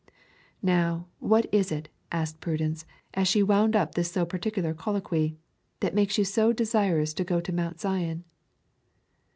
[0.63, 5.37] 'Now, what is it,' asked Prudence, as she wound up this so particular colloquy,
[5.79, 8.23] 'that makes you so desirous to go to Mount Zion?'